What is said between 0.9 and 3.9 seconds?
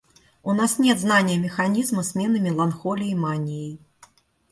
знания механизма смены меланхолии манией.